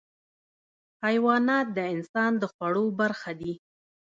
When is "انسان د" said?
1.95-2.43